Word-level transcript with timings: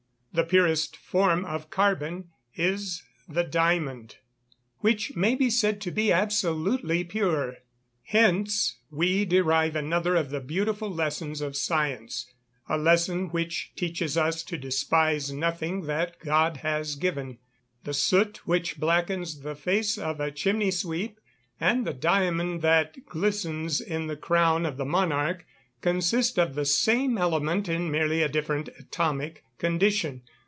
_The 0.33 0.45
purest 0.45 0.95
form 0.95 1.43
of 1.43 1.69
carbon 1.69 2.29
is 2.55 3.03
the 3.27 3.43
diamond, 3.43 4.15
which 4.77 5.13
may 5.13 5.35
be 5.35 5.49
said 5.49 5.81
to 5.81 5.91
be 5.91 6.09
absolutely 6.09 7.03
pure. 7.03 7.57
Hence 8.03 8.77
we 8.89 9.25
derive 9.25 9.75
another 9.75 10.15
of 10.15 10.29
the 10.29 10.39
beautiful 10.39 10.89
lessons 10.89 11.41
of 11.41 11.57
science 11.57 12.33
a 12.69 12.77
lesson 12.77 13.27
which 13.31 13.73
teaches 13.75 14.15
us 14.15 14.41
to 14.43 14.57
despise 14.57 15.33
nothing 15.33 15.81
that 15.87 16.17
God 16.21 16.55
has 16.63 16.95
given. 16.95 17.37
The 17.83 17.93
soot 17.93 18.47
which 18.47 18.79
blackens 18.79 19.41
the 19.41 19.53
face 19.55 19.97
of 19.97 20.21
a 20.21 20.31
chimney 20.31 20.71
sweep, 20.71 21.19
and 21.59 21.85
the 21.85 21.93
diamond 21.93 22.61
that 22.61 23.05
glistens 23.05 23.81
in 23.81 24.07
the 24.07 24.15
crown 24.15 24.65
of 24.65 24.77
the 24.77 24.85
monarch, 24.85 25.45
consist 25.81 26.37
of 26.37 26.53
the 26.53 26.63
same 26.63 27.17
element 27.17 27.67
in 27.67 27.89
merely 27.89 28.21
a 28.21 28.29
different 28.29 28.69
atomic 28.77 29.43
condition. 29.57 30.21